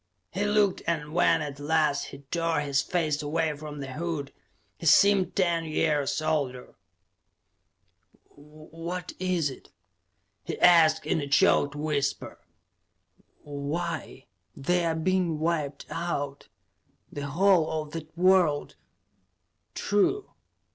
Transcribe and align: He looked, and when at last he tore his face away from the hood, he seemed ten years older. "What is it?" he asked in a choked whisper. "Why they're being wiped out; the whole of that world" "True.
He 0.31 0.45
looked, 0.45 0.81
and 0.87 1.13
when 1.13 1.43
at 1.43 1.59
last 1.59 2.05
he 2.05 2.23
tore 2.31 2.61
his 2.61 2.81
face 2.81 3.21
away 3.21 3.55
from 3.55 3.81
the 3.81 3.93
hood, 3.93 4.33
he 4.79 4.87
seemed 4.87 5.35
ten 5.35 5.63
years 5.65 6.23
older. 6.23 6.73
"What 8.29 9.13
is 9.19 9.51
it?" 9.51 9.69
he 10.43 10.59
asked 10.59 11.05
in 11.05 11.21
a 11.21 11.27
choked 11.27 11.75
whisper. 11.75 12.39
"Why 13.43 14.25
they're 14.55 14.95
being 14.95 15.37
wiped 15.37 15.85
out; 15.91 16.47
the 17.11 17.27
whole 17.27 17.69
of 17.83 17.91
that 17.91 18.17
world" 18.17 18.77
"True. 19.75 20.31